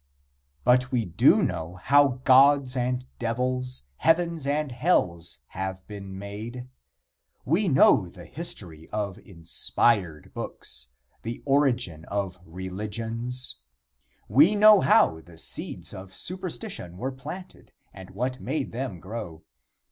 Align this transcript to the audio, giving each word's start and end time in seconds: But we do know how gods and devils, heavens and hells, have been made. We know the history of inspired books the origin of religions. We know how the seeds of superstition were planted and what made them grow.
But 0.63 0.91
we 0.91 1.05
do 1.05 1.43
know 1.43 1.75
how 1.75 2.21
gods 2.23 2.75
and 2.75 3.05
devils, 3.19 3.85
heavens 3.97 4.47
and 4.47 4.71
hells, 4.71 5.41
have 5.49 5.85
been 5.85 6.17
made. 6.17 6.67
We 7.45 7.67
know 7.67 8.09
the 8.09 8.25
history 8.25 8.89
of 8.89 9.19
inspired 9.19 10.33
books 10.33 10.87
the 11.21 11.43
origin 11.45 12.05
of 12.05 12.39
religions. 12.43 13.57
We 14.27 14.55
know 14.55 14.79
how 14.81 15.19
the 15.21 15.37
seeds 15.37 15.93
of 15.93 16.15
superstition 16.15 16.97
were 16.97 17.11
planted 17.11 17.71
and 17.93 18.09
what 18.09 18.39
made 18.39 18.71
them 18.71 18.99
grow. 18.99 19.43